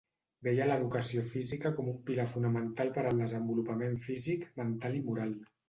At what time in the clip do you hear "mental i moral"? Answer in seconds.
4.65-5.41